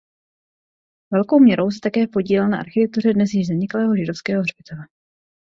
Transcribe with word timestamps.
Velkou 1.13 1.39
měrou 1.39 1.71
se 1.71 1.79
také 1.79 2.07
podílel 2.07 2.49
na 2.49 2.59
architektuře 2.59 3.13
dnes 3.13 3.33
již 3.33 3.47
zaniklého 3.47 3.95
židovského 3.95 4.41
hřbitova. 4.41 4.83